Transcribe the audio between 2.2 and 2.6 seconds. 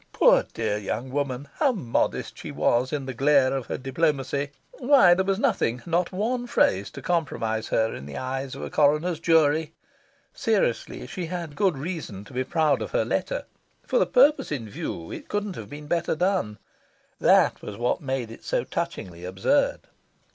she